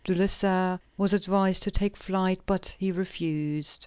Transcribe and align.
De 0.03 0.15
Lessart 0.15 0.79
was 0.97 1.13
advised 1.13 1.61
to 1.61 1.69
take 1.69 1.95
flight, 1.95 2.41
but 2.47 2.75
he 2.79 2.91
refused. 2.91 3.79